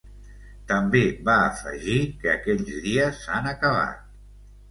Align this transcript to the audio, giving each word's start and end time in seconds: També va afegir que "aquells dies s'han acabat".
També 0.69 1.01
va 1.27 1.35
afegir 1.49 1.99
que 2.23 2.31
"aquells 2.33 2.71
dies 2.87 3.19
s'han 3.27 3.53
acabat". 3.53 4.03